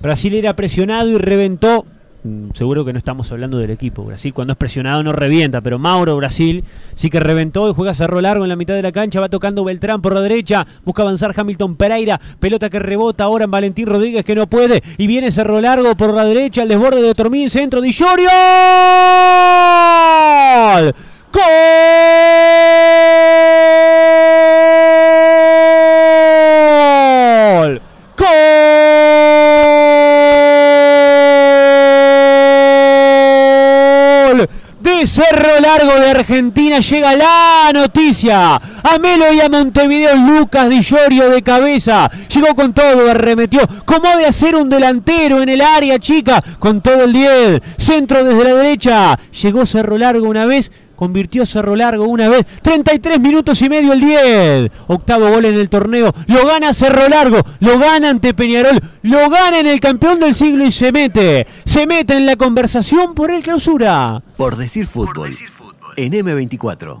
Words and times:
Brasil 0.00 0.34
era 0.34 0.54
presionado 0.56 1.08
y 1.10 1.18
reventó. 1.18 1.84
Mm, 2.22 2.50
Seguro 2.52 2.84
que 2.84 2.92
no 2.92 2.98
estamos 2.98 3.30
hablando 3.32 3.56
del 3.58 3.70
equipo. 3.70 4.04
Brasil 4.04 4.34
cuando 4.34 4.52
es 4.52 4.58
presionado 4.58 5.02
no 5.02 5.12
revienta, 5.12 5.60
pero 5.62 5.78
Mauro 5.78 6.16
Brasil 6.16 6.64
sí 6.94 7.08
que 7.10 7.18
reventó 7.20 7.68
y 7.70 7.74
juega 7.74 7.94
cerro 7.94 8.20
largo 8.20 8.44
en 8.44 8.50
la 8.50 8.56
mitad 8.56 8.74
de 8.74 8.82
la 8.82 8.92
cancha. 8.92 9.20
Va 9.20 9.28
tocando 9.28 9.64
Beltrán 9.64 10.02
por 10.02 10.14
la 10.14 10.20
derecha. 10.20 10.66
Busca 10.84 11.02
avanzar 11.02 11.32
Hamilton 11.36 11.76
Pereira. 11.76 12.20
Pelota 12.38 12.68
que 12.68 12.78
rebota 12.78 13.24
ahora 13.24 13.44
en 13.44 13.50
Valentín 13.50 13.86
Rodríguez 13.86 14.24
que 14.24 14.34
no 14.34 14.46
puede. 14.46 14.82
Y 14.98 15.06
viene 15.06 15.30
cerro 15.30 15.60
largo 15.60 15.94
por 15.96 16.12
la 16.14 16.24
derecha. 16.24 16.62
El 16.62 16.68
desborde 16.68 17.00
de 17.02 17.10
Otormín. 17.10 17.48
Centro 17.50 17.80
de 17.80 17.90
Llorio. 17.92 18.28
¡Gol! 21.32 21.40
Cerro 35.06 35.60
Largo 35.60 35.98
de 35.98 36.10
Argentina 36.10 36.80
llega 36.80 37.14
la 37.14 37.70
noticia. 37.72 38.56
A 38.56 38.98
Melo 38.98 39.32
y 39.32 39.40
a 39.40 39.48
Montevideo 39.48 40.14
Lucas 40.16 40.68
Di 40.68 40.82
Llorio 40.82 41.30
de 41.30 41.42
cabeza. 41.42 42.10
Llegó 42.28 42.54
con 42.54 42.74
todo, 42.74 43.10
arremetió. 43.10 43.60
Como 43.84 44.16
de 44.16 44.26
hacer 44.26 44.56
un 44.56 44.68
delantero 44.68 45.42
en 45.42 45.48
el 45.48 45.60
área 45.60 45.98
chica. 45.98 46.42
Con 46.58 46.80
todo 46.80 47.04
el 47.04 47.12
10. 47.12 47.60
Centro 47.76 48.24
desde 48.24 48.44
la 48.44 48.54
derecha. 48.54 49.16
Llegó 49.42 49.64
Cerro 49.64 49.96
Largo 49.96 50.28
una 50.28 50.46
vez 50.46 50.70
convirtió 51.00 51.46
Cerro 51.46 51.74
Largo 51.76 52.04
una 52.04 52.28
vez. 52.28 52.44
33 52.60 53.18
minutos 53.18 53.62
y 53.62 53.70
medio 53.70 53.94
el 53.94 54.00
10. 54.00 54.70
Octavo 54.88 55.30
gol 55.30 55.46
en 55.46 55.54
el 55.54 55.70
torneo. 55.70 56.12
Lo 56.26 56.46
gana 56.46 56.74
Cerro 56.74 57.08
Largo. 57.08 57.40
Lo 57.60 57.78
gana 57.78 58.10
ante 58.10 58.34
Peñarol. 58.34 58.78
Lo 59.00 59.30
gana 59.30 59.60
en 59.60 59.66
el 59.66 59.80
campeón 59.80 60.20
del 60.20 60.34
siglo 60.34 60.62
y 60.66 60.70
se 60.70 60.92
mete. 60.92 61.46
Se 61.64 61.86
mete 61.86 62.18
en 62.18 62.26
la 62.26 62.36
conversación 62.36 63.14
por 63.14 63.30
el 63.30 63.42
clausura. 63.42 64.22
Por 64.36 64.56
decir 64.56 64.86
fútbol. 64.86 65.34
En 65.96 66.12
M24. 66.12 67.00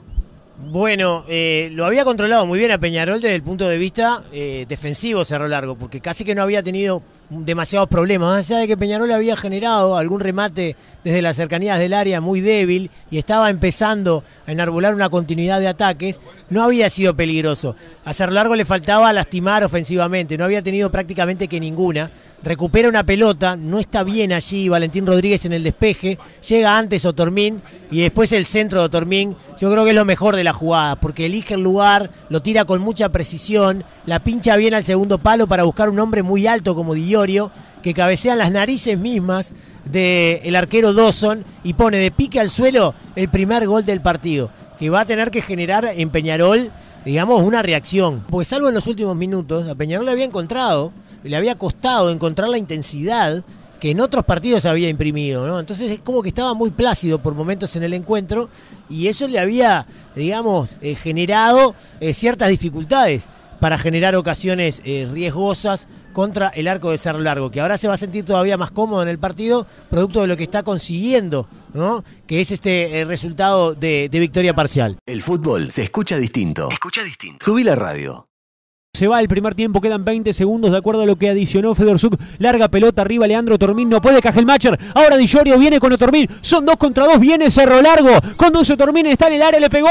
Bueno, 0.70 1.26
eh, 1.28 1.68
lo 1.72 1.84
había 1.84 2.04
controlado 2.04 2.46
muy 2.46 2.58
bien 2.58 2.70
a 2.70 2.78
Peñarol 2.78 3.20
desde 3.20 3.34
el 3.34 3.42
punto 3.42 3.68
de 3.68 3.76
vista 3.76 4.24
eh, 4.32 4.64
defensivo 4.66 5.26
Cerro 5.26 5.46
Largo, 5.46 5.76
porque 5.76 6.00
casi 6.00 6.24
que 6.24 6.34
no 6.34 6.42
había 6.42 6.62
tenido 6.62 7.02
demasiados 7.30 7.88
problemas, 7.88 8.28
más 8.28 8.50
allá 8.50 8.60
de 8.60 8.66
que 8.66 8.76
Peñarol 8.76 9.10
había 9.12 9.36
generado 9.36 9.96
algún 9.96 10.20
remate 10.20 10.76
desde 11.04 11.22
las 11.22 11.36
cercanías 11.36 11.78
del 11.78 11.94
área 11.94 12.20
muy 12.20 12.40
débil 12.40 12.90
y 13.10 13.18
estaba 13.18 13.48
empezando 13.50 14.24
a 14.46 14.52
enarbolar 14.52 14.94
una 14.94 15.08
continuidad 15.08 15.60
de 15.60 15.68
ataques, 15.68 16.20
no 16.50 16.62
había 16.62 16.90
sido 16.90 17.14
peligroso. 17.14 17.76
A 18.04 18.12
Cerro 18.12 18.32
Largo 18.32 18.56
le 18.56 18.64
faltaba 18.64 19.12
lastimar 19.12 19.62
ofensivamente, 19.62 20.36
no 20.36 20.44
había 20.44 20.62
tenido 20.62 20.90
prácticamente 20.90 21.46
que 21.46 21.60
ninguna. 21.60 22.10
Recupera 22.42 22.88
una 22.88 23.04
pelota, 23.04 23.54
no 23.54 23.78
está 23.78 24.02
bien 24.02 24.32
allí 24.32 24.68
Valentín 24.68 25.06
Rodríguez 25.06 25.44
en 25.44 25.52
el 25.52 25.62
despeje, 25.62 26.18
llega 26.48 26.78
antes 26.78 27.04
Otormín 27.04 27.60
y 27.90 28.00
después 28.00 28.32
el 28.32 28.46
centro 28.46 28.80
de 28.80 28.86
Otormín, 28.86 29.36
yo 29.60 29.70
creo 29.70 29.84
que 29.84 29.90
es 29.90 29.96
lo 29.96 30.06
mejor 30.06 30.36
de 30.36 30.44
la 30.44 30.54
jugada, 30.54 30.96
porque 30.96 31.26
elige 31.26 31.54
el 31.54 31.60
lugar, 31.60 32.10
lo 32.30 32.40
tira 32.40 32.64
con 32.64 32.80
mucha 32.80 33.10
precisión, 33.10 33.84
la 34.06 34.20
pincha 34.20 34.56
bien 34.56 34.72
al 34.72 34.84
segundo 34.84 35.18
palo 35.18 35.46
para 35.46 35.64
buscar 35.64 35.90
un 35.90 35.98
hombre 35.98 36.22
muy 36.22 36.46
alto 36.46 36.74
como 36.74 36.94
Que 37.82 37.94
cabecean 37.94 38.38
las 38.38 38.52
narices 38.52 38.98
mismas 38.98 39.52
del 39.84 40.54
arquero 40.56 40.92
Dawson 40.92 41.44
y 41.64 41.74
pone 41.74 41.98
de 41.98 42.10
pique 42.10 42.40
al 42.40 42.50
suelo 42.50 42.94
el 43.16 43.28
primer 43.28 43.66
gol 43.66 43.84
del 43.84 44.00
partido, 44.00 44.50
que 44.78 44.90
va 44.90 45.00
a 45.00 45.06
tener 45.06 45.30
que 45.30 45.42
generar 45.42 45.84
en 45.96 46.10
Peñarol, 46.10 46.70
digamos, 47.04 47.42
una 47.42 47.62
reacción. 47.62 48.24
Porque 48.28 48.44
salvo 48.44 48.68
en 48.68 48.74
los 48.74 48.86
últimos 48.86 49.16
minutos, 49.16 49.68
a 49.68 49.74
Peñarol 49.74 50.06
le 50.06 50.12
había 50.12 50.24
encontrado, 50.24 50.92
le 51.22 51.36
había 51.36 51.56
costado 51.56 52.10
encontrar 52.10 52.48
la 52.48 52.58
intensidad 52.58 53.44
que 53.80 53.90
en 53.90 54.00
otros 54.00 54.24
partidos 54.24 54.66
había 54.66 54.90
imprimido, 54.90 55.46
¿no? 55.46 55.58
Entonces 55.58 55.90
es 55.90 56.00
como 56.00 56.22
que 56.22 56.28
estaba 56.28 56.52
muy 56.52 56.70
plácido 56.70 57.18
por 57.18 57.34
momentos 57.34 57.74
en 57.76 57.82
el 57.82 57.94
encuentro 57.94 58.50
y 58.90 59.08
eso 59.08 59.26
le 59.26 59.38
había, 59.38 59.86
digamos, 60.14 60.76
eh, 60.82 60.94
generado 60.94 61.74
eh, 61.98 62.12
ciertas 62.12 62.50
dificultades 62.50 63.28
para 63.60 63.78
generar 63.78 64.16
ocasiones 64.16 64.82
eh, 64.84 65.08
riesgosas 65.12 65.86
contra 66.12 66.48
el 66.48 66.66
arco 66.66 66.90
de 66.90 66.98
Cerro 66.98 67.20
Largo, 67.20 67.50
que 67.50 67.60
ahora 67.60 67.78
se 67.78 67.86
va 67.86 67.94
a 67.94 67.98
sentir 67.98 68.24
todavía 68.24 68.56
más 68.56 68.70
cómodo 68.70 69.02
en 69.02 69.08
el 69.08 69.18
partido, 69.18 69.66
producto 69.88 70.22
de 70.22 70.26
lo 70.26 70.36
que 70.36 70.44
está 70.44 70.62
consiguiendo, 70.62 71.48
¿no? 71.72 72.02
que 72.26 72.40
es 72.40 72.50
este 72.50 73.00
eh, 73.00 73.04
resultado 73.04 73.74
de, 73.74 74.08
de 74.10 74.18
victoria 74.18 74.54
parcial. 74.54 74.96
El 75.06 75.22
fútbol 75.22 75.70
se 75.70 75.82
escucha 75.82 76.16
distinto. 76.16 76.68
Escucha 76.70 77.04
distinto. 77.04 77.44
Subí 77.44 77.62
la 77.62 77.76
radio. 77.76 78.29
Se 78.92 79.06
va 79.06 79.20
el 79.20 79.28
primer 79.28 79.54
tiempo, 79.54 79.80
quedan 79.80 80.04
20 80.04 80.32
segundos 80.32 80.72
de 80.72 80.76
acuerdo 80.76 81.02
a 81.02 81.06
lo 81.06 81.16
que 81.16 81.30
adicionó 81.30 81.74
Fedorsuk. 81.74 82.20
Larga 82.38 82.68
pelota 82.68 83.02
arriba, 83.02 83.26
Leandro 83.26 83.56
Tormín 83.56 83.88
no 83.88 84.00
puede, 84.00 84.20
Cajelmacher. 84.20 84.78
Ahora 84.94 85.16
Di 85.16 85.26
Llorio 85.26 85.58
viene 85.58 85.78
con 85.78 85.92
Otormín. 85.92 86.28
Son 86.40 86.66
dos 86.66 86.76
contra 86.76 87.04
dos, 87.04 87.18
viene 87.20 87.50
Cerro 87.50 87.80
Largo. 87.80 88.10
Conduce 88.36 88.72
Otormín, 88.72 89.06
está 89.06 89.28
en 89.28 89.34
el 89.34 89.42
área, 89.42 89.60
le 89.60 89.70
pegó. 89.70 89.88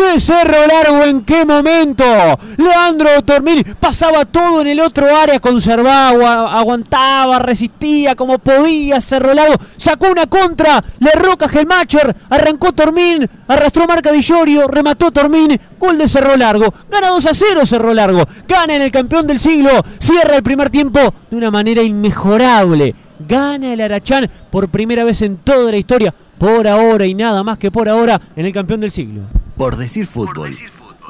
De 0.00 0.18
Cerro 0.18 0.66
Largo, 0.66 1.04
¿en 1.04 1.20
qué 1.24 1.44
momento? 1.44 2.04
Leandro 2.56 3.22
Tormín 3.22 3.62
pasaba 3.78 4.24
todo 4.24 4.62
en 4.62 4.68
el 4.68 4.80
otro 4.80 5.14
área, 5.14 5.38
conservaba, 5.40 6.58
aguantaba, 6.58 7.38
resistía 7.38 8.14
como 8.14 8.38
podía. 8.38 8.98
Cerro 9.02 9.34
Largo 9.34 9.56
sacó 9.76 10.10
una 10.10 10.26
contra, 10.26 10.82
le 11.00 11.10
erró 11.10 11.36
Cajelmacher, 11.36 12.16
arrancó 12.30 12.72
Tormín, 12.72 13.28
arrastró 13.46 13.86
marca 13.86 14.10
Di 14.10 14.22
Llorio, 14.22 14.68
remató 14.68 15.10
Tormín, 15.10 15.60
gol 15.78 15.98
de 15.98 16.08
Cerro 16.08 16.34
Largo. 16.34 16.72
Gana 16.90 17.08
2 17.08 17.26
a 17.26 17.34
0 17.34 17.66
Cerro 17.66 17.92
Largo, 17.92 18.26
gana 18.48 18.76
en 18.76 18.82
el 18.82 18.90
campeón 18.90 19.26
del 19.26 19.38
siglo, 19.38 19.70
cierra 19.98 20.36
el 20.36 20.42
primer 20.42 20.70
tiempo 20.70 20.98
de 21.30 21.36
una 21.36 21.50
manera 21.50 21.82
inmejorable. 21.82 22.94
Gana 23.28 23.74
el 23.74 23.80
Arachán 23.82 24.30
por 24.50 24.70
primera 24.70 25.04
vez 25.04 25.20
en 25.20 25.36
toda 25.36 25.70
la 25.70 25.76
historia, 25.76 26.14
por 26.38 26.66
ahora 26.66 27.04
y 27.04 27.14
nada 27.14 27.44
más 27.44 27.58
que 27.58 27.70
por 27.70 27.86
ahora, 27.86 28.18
en 28.34 28.46
el 28.46 28.52
campeón 28.52 28.80
del 28.80 28.90
siglo. 28.90 29.24
Por 29.60 29.76
decir 29.76 30.06
fútbol. 30.06 30.56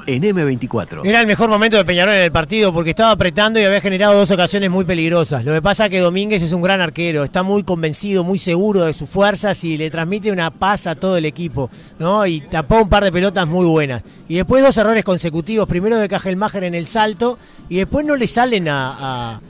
En 0.09 0.25
M24. 0.25 1.03
Era 1.05 1.21
el 1.21 1.28
mejor 1.28 1.49
momento 1.49 1.77
de 1.77 1.84
Peñarol 1.84 2.15
en 2.15 2.22
el 2.22 2.33
partido 2.33 2.72
porque 2.72 2.91
estaba 2.91 3.12
apretando 3.12 3.61
y 3.61 3.62
había 3.62 3.81
generado 3.81 4.19
dos 4.19 4.28
ocasiones 4.33 4.69
muy 4.69 4.84
peligrosas. 4.84 5.44
Lo 5.44 5.53
que 5.53 5.62
pasa 5.62 5.84
es 5.84 5.91
que 5.93 6.00
Domínguez 6.00 6.43
es 6.43 6.50
un 6.50 6.60
gran 6.60 6.81
arquero, 6.81 7.22
está 7.22 7.44
muy 7.44 7.62
convencido, 7.62 8.25
muy 8.25 8.39
seguro 8.39 8.87
de 8.87 8.93
sus 8.93 9.09
fuerzas 9.09 9.62
y 9.62 9.77
le 9.77 9.89
transmite 9.89 10.33
una 10.33 10.50
paz 10.50 10.89
a 10.89 10.97
todo 10.97 11.16
el 11.16 11.27
equipo, 11.27 11.71
¿no? 12.00 12.27
Y 12.27 12.41
tapó 12.41 12.83
un 12.83 12.89
par 12.89 13.05
de 13.05 13.12
pelotas 13.12 13.47
muy 13.47 13.66
buenas. 13.66 14.03
Y 14.27 14.34
después 14.34 14.65
dos 14.65 14.77
errores 14.78 15.05
consecutivos, 15.05 15.69
primero 15.69 15.97
de 15.97 16.09
Cajelmacher 16.09 16.65
en 16.65 16.75
el 16.75 16.89
salto 16.89 17.39
y 17.69 17.77
después 17.77 18.05
no 18.05 18.16
le 18.16 18.27
salen 18.27 18.66
a, 18.66 19.34
a 19.34 19.41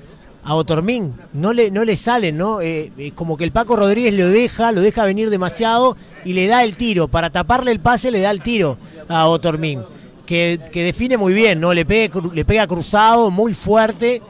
a 0.42 0.54
Otormín, 0.54 1.14
no 1.32 1.52
le, 1.52 1.70
no 1.70 1.84
le 1.84 1.96
salen, 1.96 2.38
¿no? 2.38 2.60
Eh, 2.60 2.92
eh, 2.96 3.12
como 3.14 3.36
que 3.36 3.44
el 3.44 3.52
Paco 3.52 3.76
Rodríguez 3.76 4.14
lo 4.14 4.28
deja, 4.28 4.72
lo 4.72 4.80
deja 4.80 5.04
venir 5.04 5.30
demasiado 5.30 5.96
y 6.24 6.32
le 6.32 6.46
da 6.46 6.64
el 6.64 6.76
tiro. 6.76 7.08
Para 7.08 7.30
taparle 7.30 7.72
el 7.72 7.80
pase 7.80 8.10
le 8.10 8.20
da 8.20 8.30
el 8.30 8.42
tiro 8.42 8.78
a 9.08 9.28
Otormín, 9.28 9.82
que, 10.26 10.60
que 10.72 10.84
define 10.84 11.18
muy 11.18 11.34
bien, 11.34 11.60
¿no? 11.60 11.74
Le 11.74 11.84
pega, 11.84 12.20
le 12.32 12.44
pega 12.44 12.66
cruzado, 12.66 13.30
muy 13.30 13.54
fuerte, 13.54 14.22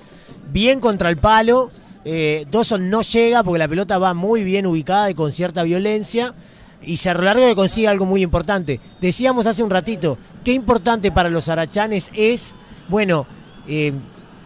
bien 0.52 0.80
contra 0.80 1.10
el 1.10 1.16
palo. 1.16 1.70
Eh, 2.04 2.46
Dawson 2.50 2.88
no 2.88 3.02
llega 3.02 3.42
porque 3.42 3.58
la 3.58 3.68
pelota 3.68 3.98
va 3.98 4.14
muy 4.14 4.42
bien 4.42 4.66
ubicada 4.66 5.10
y 5.10 5.14
con 5.14 5.32
cierta 5.32 5.62
violencia. 5.62 6.34
Y 6.82 6.96
Cerro 6.96 7.22
Largo 7.22 7.46
que 7.46 7.54
consigue 7.54 7.88
algo 7.88 8.06
muy 8.06 8.22
importante. 8.22 8.80
Decíamos 9.00 9.46
hace 9.46 9.62
un 9.62 9.70
ratito, 9.70 10.18
qué 10.42 10.52
importante 10.52 11.12
para 11.12 11.28
los 11.28 11.48
arachanes 11.48 12.10
es, 12.14 12.54
bueno, 12.88 13.26
eh, 13.68 13.92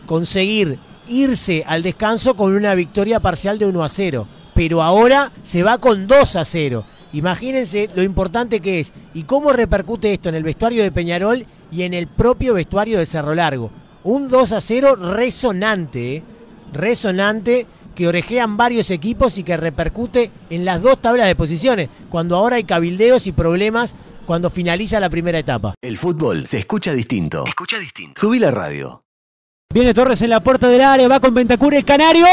conseguir 0.07 0.81
irse 1.09 1.65
al 1.67 1.83
descanso 1.83 2.35
con 2.35 2.55
una 2.55 2.75
victoria 2.75 3.21
parcial 3.21 3.59
de 3.59 3.67
1 3.67 3.85
a 3.85 3.89
0. 3.89 4.29
Pero 4.55 4.83
ahora 4.83 5.33
se 5.43 5.63
va 5.63 5.79
con 5.79 6.07
2 6.07 6.37
a 6.37 6.45
0. 6.45 6.85
Imagínense 7.13 7.89
lo 7.95 8.03
importante 8.03 8.61
que 8.61 8.81
es 8.81 8.93
y 9.15 9.23
cómo 9.23 9.53
repercute 9.53 10.13
esto 10.13 10.29
en 10.29 10.35
el 10.35 10.43
vestuario 10.43 10.83
de 10.83 10.93
Peñarol 10.93 11.47
y 11.71 11.83
en 11.83 11.95
el 11.95 12.07
propio 12.07 12.55
vestuario 12.55 12.99
de 12.99 13.07
Cerro 13.07 13.35
Largo. 13.35 13.71
Un 14.03 14.29
2 14.29 14.53
a 14.53 14.61
0 14.61 14.97
resonante, 14.97 16.17
¿eh? 16.17 16.23
resonante 16.73 17.67
que 17.95 18.09
orejean 18.09 18.57
varios 18.57 18.91
equipos 18.91 19.39
y 19.39 19.45
que 19.45 19.57
repercute 19.57 20.31
en 20.51 20.65
las 20.65 20.83
dos 20.83 21.01
tablas 21.01 21.27
de 21.27 21.37
posiciones, 21.37 21.89
cuando 22.11 22.37
ahora 22.37 22.57
hay 22.57 22.65
cabildeos 22.65 23.27
y 23.27 23.33
problemas 23.33 23.95
cuando 24.27 24.51
finaliza 24.51 25.01
la 25.01 25.11
primera 25.11 25.39
etapa. 25.39 25.75
El 25.81 25.99
fútbol 25.99 26.47
se 26.47 26.59
escucha 26.59 26.93
distinto. 26.93 27.45
Escucha 27.47 27.79
distinto. 27.79 28.21
Subí 28.21 28.39
la 28.39 28.51
radio. 28.51 29.04
Viene 29.73 29.95
Torres 29.95 30.21
en 30.23 30.31
la 30.31 30.41
puerta 30.41 30.67
del 30.69 30.83
área, 30.83 31.07
va 31.09 31.21
con 31.21 31.35
Ventacura 31.35 31.77
el 31.77 31.85
Canario. 31.85 32.27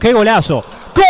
¡Qué 0.00 0.12
golazo! 0.12 0.64
¡Gol! 0.94 1.06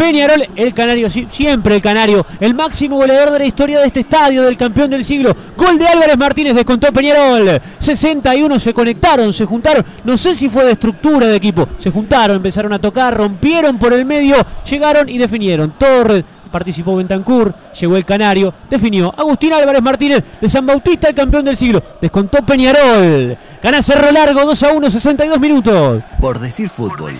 Peñarol, 0.00 0.48
el 0.56 0.72
canario, 0.72 1.10
siempre 1.10 1.76
el 1.76 1.82
canario, 1.82 2.24
el 2.40 2.54
máximo 2.54 2.96
goleador 2.96 3.32
de 3.32 3.40
la 3.40 3.44
historia 3.44 3.80
de 3.80 3.86
este 3.86 4.00
estadio, 4.00 4.42
del 4.42 4.56
campeón 4.56 4.88
del 4.88 5.04
siglo. 5.04 5.36
Gol 5.54 5.78
de 5.78 5.86
Álvarez 5.86 6.16
Martínez, 6.16 6.54
descontó 6.54 6.90
Peñarol. 6.90 7.60
61 7.78 8.58
se 8.58 8.72
conectaron, 8.72 9.30
se 9.34 9.44
juntaron. 9.44 9.84
No 10.04 10.16
sé 10.16 10.34
si 10.34 10.48
fue 10.48 10.64
de 10.64 10.72
estructura 10.72 11.26
de 11.26 11.36
equipo. 11.36 11.68
Se 11.76 11.90
juntaron, 11.90 12.36
empezaron 12.36 12.72
a 12.72 12.78
tocar, 12.78 13.14
rompieron 13.14 13.78
por 13.78 13.92
el 13.92 14.06
medio, 14.06 14.36
llegaron 14.64 15.06
y 15.06 15.18
definieron. 15.18 15.74
Torres 15.78 16.24
participó 16.50 16.96
Bentancur, 16.96 17.52
llegó 17.78 17.98
el 17.98 18.06
Canario, 18.06 18.54
definió 18.70 19.12
Agustín 19.14 19.52
Álvarez 19.52 19.82
Martínez 19.82 20.24
de 20.40 20.48
San 20.48 20.64
Bautista, 20.64 21.10
el 21.10 21.14
campeón 21.14 21.44
del 21.44 21.58
siglo. 21.58 21.82
Descontó 22.00 22.38
Peñarol. 22.38 23.36
Gana 23.62 23.82
Cerro 23.82 24.10
Largo 24.10 24.46
2 24.46 24.62
a 24.62 24.72
1, 24.72 24.90
62 24.90 25.38
minutos. 25.38 26.02
Por 26.18 26.38
decir 26.38 26.70
fútbol 26.70 27.12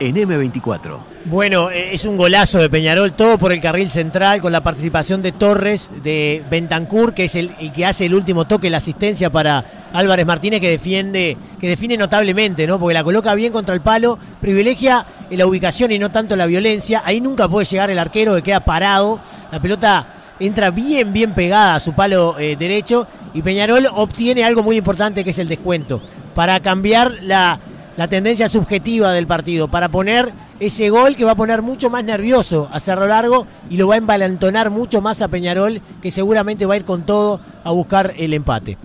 en 0.00 0.16
M24. 0.16 0.98
Bueno, 1.26 1.70
eh, 1.70 1.90
es 1.92 2.06
un 2.06 2.16
golazo 2.16 2.58
de 2.58 2.70
Peñarol, 2.70 3.12
todo 3.12 3.38
por 3.38 3.52
el 3.52 3.60
carril 3.60 3.90
central, 3.90 4.40
con 4.40 4.50
la 4.50 4.62
participación 4.62 5.20
de 5.20 5.32
Torres, 5.32 5.90
de 6.02 6.42
Bentancur, 6.50 7.14
que 7.14 7.26
es 7.26 7.34
el, 7.34 7.54
que 7.72 7.84
hace 7.84 8.06
el 8.06 8.14
último 8.14 8.46
toque, 8.46 8.70
la 8.70 8.78
asistencia 8.78 9.30
para 9.30 9.64
Álvarez 9.92 10.24
Martínez, 10.24 10.60
que 10.60 10.70
defiende, 10.70 11.36
que 11.60 11.98
notablemente, 11.98 12.66
¿no? 12.66 12.80
Porque 12.80 12.94
la 12.94 13.04
coloca 13.04 13.34
bien 13.34 13.52
contra 13.52 13.74
el 13.74 13.82
palo, 13.82 14.18
privilegia 14.40 15.06
la 15.30 15.46
ubicación 15.46 15.92
y 15.92 15.98
no 15.98 16.10
tanto 16.10 16.34
la 16.36 16.46
violencia. 16.46 17.02
Ahí 17.04 17.20
nunca 17.20 17.48
puede 17.48 17.66
llegar 17.66 17.90
el 17.90 17.98
arquero 17.98 18.34
que 18.34 18.42
queda 18.42 18.60
parado. 18.60 19.20
La 19.52 19.60
pelota 19.60 20.14
entra 20.38 20.70
bien, 20.70 21.12
bien 21.12 21.34
pegada 21.34 21.74
a 21.74 21.80
su 21.80 21.92
palo 21.92 22.38
eh, 22.38 22.56
derecho 22.56 23.06
y 23.34 23.42
Peñarol 23.42 23.86
obtiene 23.94 24.44
algo 24.44 24.62
muy 24.62 24.76
importante 24.76 25.22
que 25.22 25.30
es 25.30 25.38
el 25.38 25.48
descuento. 25.48 26.00
Para 26.34 26.60
cambiar 26.60 27.12
la 27.22 27.60
la 28.00 28.08
tendencia 28.08 28.48
subjetiva 28.48 29.12
del 29.12 29.26
partido, 29.26 29.68
para 29.68 29.90
poner 29.90 30.32
ese 30.58 30.88
gol 30.88 31.16
que 31.16 31.26
va 31.26 31.32
a 31.32 31.36
poner 31.36 31.60
mucho 31.60 31.90
más 31.90 32.02
nervioso 32.02 32.66
a 32.72 32.80
Cerro 32.80 33.06
Largo 33.06 33.46
y 33.68 33.76
lo 33.76 33.88
va 33.88 33.96
a 33.96 33.98
embalantonar 33.98 34.70
mucho 34.70 35.02
más 35.02 35.20
a 35.20 35.28
Peñarol, 35.28 35.82
que 36.00 36.10
seguramente 36.10 36.64
va 36.64 36.72
a 36.72 36.76
ir 36.78 36.86
con 36.86 37.04
todo 37.04 37.42
a 37.62 37.72
buscar 37.72 38.14
el 38.16 38.32
empate. 38.32 38.78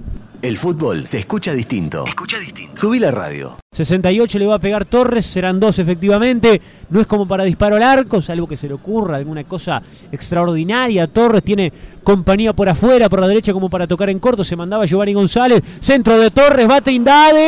El 0.46 0.60
fútbol 0.60 1.08
se 1.08 1.18
escucha 1.18 1.54
distinto. 1.54 2.06
Escucha 2.06 2.38
distinto. 2.38 2.80
Subí 2.80 3.00
la 3.00 3.10
radio. 3.10 3.58
68 3.72 4.38
le 4.38 4.46
va 4.46 4.54
a 4.54 4.60
pegar 4.60 4.86
Torres, 4.86 5.26
serán 5.26 5.60
dos 5.60 5.80
efectivamente. 5.80 6.62
No 6.92 7.02
es 7.02 7.08
como 7.08 7.28
para 7.28 7.44
disparo 7.44 7.78
al 7.78 7.82
arco, 7.82 8.22
salvo 8.22 8.48
que 8.48 8.56
se 8.56 8.68
le 8.68 8.76
ocurra 8.76 9.18
alguna 9.18 9.44
cosa 9.46 9.82
extraordinaria. 10.12 11.08
Torres 11.08 11.44
tiene 11.44 11.74
compañía 12.04 12.54
por 12.54 12.70
afuera, 12.70 13.10
por 13.10 13.22
la 13.22 13.28
derecha 13.28 13.54
como 13.54 13.72
para 13.72 13.88
tocar 13.88 14.12
en 14.12 14.20
corto. 14.20 14.44
Se 14.44 14.56
mandaba 14.56 14.86
Giovanni 14.86 15.16
González. 15.16 15.64
Centro 15.80 16.20
de 16.20 16.30
Torres, 16.30 16.68
bate 16.68 16.92
Indade. 16.92 17.42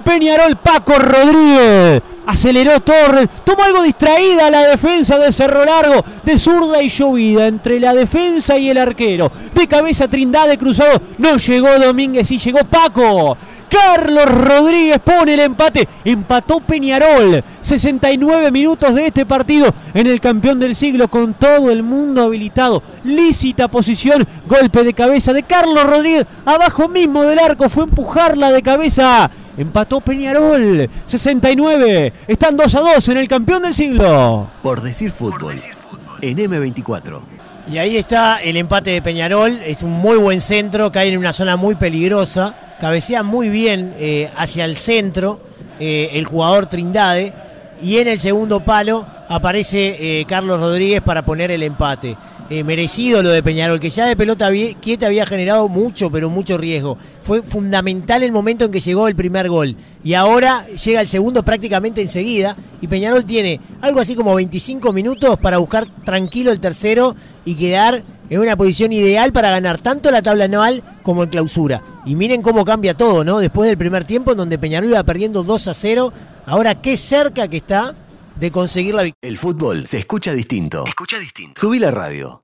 Peñarol 0.00 0.56
Paco 0.56 0.94
Rodríguez. 0.94 2.02
Aceleró 2.26 2.80
Torres, 2.80 3.28
tomó 3.44 3.64
algo 3.64 3.82
distraída 3.82 4.50
la 4.50 4.62
defensa 4.62 5.18
de 5.18 5.30
Cerro 5.30 5.62
Largo, 5.66 6.02
de 6.22 6.38
zurda 6.38 6.82
y 6.82 6.88
llovida 6.88 7.46
entre 7.46 7.78
la 7.78 7.92
defensa 7.92 8.56
y 8.56 8.70
el 8.70 8.78
arquero. 8.78 9.30
De 9.52 9.68
cabeza 9.68 10.08
Trindade 10.08 10.56
cruzado, 10.56 11.02
no 11.18 11.36
llegó 11.36 11.78
Domínguez 11.78 12.30
y 12.30 12.38
llegó 12.38 12.60
Paco. 12.64 13.36
Carlos 13.68 14.26
Rodríguez 14.26 15.00
pone 15.00 15.34
el 15.34 15.40
empate. 15.40 15.88
Empató 16.04 16.60
Peñarol. 16.60 17.42
69 17.60 18.50
minutos 18.52 18.94
de 18.94 19.08
este 19.08 19.26
partido 19.26 19.74
en 19.92 20.06
el 20.06 20.20
campeón 20.20 20.60
del 20.60 20.76
siglo 20.76 21.08
con 21.08 21.34
todo 21.34 21.70
el 21.70 21.82
mundo 21.82 22.22
habilitado. 22.22 22.82
Lícita 23.02 23.66
posición. 23.66 24.26
Golpe 24.46 24.84
de 24.84 24.94
cabeza 24.94 25.32
de 25.32 25.42
Carlos 25.42 25.84
Rodríguez. 25.84 26.24
Abajo 26.44 26.88
mismo 26.88 27.24
del 27.24 27.40
arco. 27.40 27.68
Fue 27.68 27.82
empujarla 27.84 28.52
de 28.52 28.62
cabeza. 28.62 29.28
Empató 29.56 30.00
Peñarol. 30.00 30.88
69. 31.06 32.12
Están 32.26 32.56
2 32.56 32.74
a 32.74 32.80
2 32.80 33.08
en 33.08 33.16
el 33.18 33.28
campeón 33.28 33.62
del 33.62 33.74
siglo. 33.74 34.48
Por 34.62 34.82
decir 34.82 35.10
fútbol. 35.10 35.60
En 36.20 36.38
M24. 36.38 37.20
Y 37.68 37.78
ahí 37.78 37.96
está 37.96 38.42
el 38.42 38.56
empate 38.56 38.90
de 38.90 39.02
Peñarol. 39.02 39.58
Es 39.64 39.82
un 39.82 39.92
muy 39.92 40.16
buen 40.16 40.40
centro. 40.40 40.90
Cae 40.92 41.08
en 41.08 41.18
una 41.18 41.32
zona 41.32 41.56
muy 41.56 41.74
peligrosa 41.74 42.54
cabecea 42.80 43.22
muy 43.22 43.48
bien 43.48 43.94
eh, 43.98 44.30
hacia 44.36 44.64
el 44.64 44.76
centro 44.76 45.40
eh, 45.80 46.10
el 46.12 46.24
jugador 46.24 46.66
Trindade 46.66 47.32
y 47.82 47.98
en 47.98 48.08
el 48.08 48.18
segundo 48.18 48.64
palo 48.64 49.06
aparece 49.28 50.20
eh, 50.20 50.24
Carlos 50.26 50.60
Rodríguez 50.60 51.00
para 51.00 51.24
poner 51.24 51.50
el 51.50 51.62
empate. 51.62 52.16
merecido 52.64 53.22
lo 53.22 53.30
de 53.30 53.42
Peñarol, 53.42 53.80
que 53.80 53.90
ya 53.90 54.06
de 54.06 54.16
pelota 54.16 54.50
quieta 54.80 55.06
había 55.06 55.26
generado 55.26 55.68
mucho, 55.68 56.10
pero 56.10 56.28
mucho 56.28 56.58
riesgo. 56.58 56.98
Fue 57.22 57.42
fundamental 57.42 58.22
el 58.22 58.32
momento 58.32 58.66
en 58.66 58.70
que 58.70 58.80
llegó 58.80 59.08
el 59.08 59.16
primer 59.16 59.48
gol. 59.48 59.76
Y 60.02 60.14
ahora 60.14 60.66
llega 60.66 61.00
el 61.00 61.08
segundo 61.08 61.42
prácticamente 61.42 62.02
enseguida. 62.02 62.56
Y 62.80 62.86
Peñarol 62.86 63.24
tiene 63.24 63.60
algo 63.80 64.00
así 64.00 64.14
como 64.14 64.34
25 64.34 64.92
minutos 64.92 65.38
para 65.38 65.58
buscar 65.58 65.86
tranquilo 66.04 66.52
el 66.52 66.60
tercero 66.60 67.16
y 67.44 67.54
quedar 67.54 68.04
en 68.30 68.40
una 68.40 68.56
posición 68.56 68.92
ideal 68.92 69.32
para 69.32 69.50
ganar 69.50 69.80
tanto 69.80 70.10
la 70.10 70.22
tabla 70.22 70.44
anual 70.44 70.82
como 71.02 71.22
en 71.22 71.30
clausura. 71.30 71.82
Y 72.06 72.14
miren 72.14 72.42
cómo 72.42 72.64
cambia 72.64 72.94
todo, 72.94 73.24
¿no? 73.24 73.38
Después 73.38 73.68
del 73.68 73.78
primer 73.78 74.04
tiempo 74.04 74.32
en 74.32 74.38
donde 74.38 74.58
Peñarol 74.58 74.90
iba 74.90 75.02
perdiendo 75.02 75.42
2 75.42 75.68
a 75.68 75.74
0, 75.74 76.12
ahora 76.46 76.80
qué 76.80 76.96
cerca 76.96 77.48
que 77.48 77.58
está 77.58 77.94
de 78.36 78.50
conseguir 78.50 78.94
la 78.94 79.02
victoria. 79.02 79.30
El 79.30 79.38
fútbol 79.38 79.86
se 79.86 79.98
escucha 79.98 80.32
distinto. 80.32 80.84
Escucha 80.86 81.18
distinto. 81.18 81.60
Subí 81.60 81.78
la 81.78 81.90
radio. 81.90 82.43